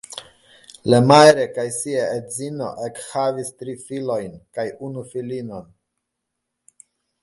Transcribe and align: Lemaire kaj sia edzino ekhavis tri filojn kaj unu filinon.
Lemaire 0.93 1.43
kaj 1.57 1.65
sia 1.75 2.07
edzino 2.15 2.71
ekhavis 2.89 3.55
tri 3.61 3.79
filojn 3.85 4.35
kaj 4.59 4.69
unu 4.89 5.09
filinon. 5.15 5.73